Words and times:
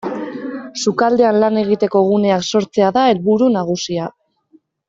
Sukaldean 0.83 1.37
lan 1.43 1.59
egiteko 1.63 2.03
guneak 2.09 2.49
sortzea 2.55 2.91
da 2.99 3.07
helburu 3.13 3.55
nagusia. 3.61 4.09